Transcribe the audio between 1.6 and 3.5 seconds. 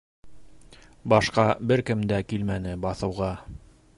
бер кем дә килмәне баҫыуға.